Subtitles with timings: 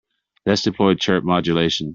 [0.47, 1.89] Let's deploy chirp modulation.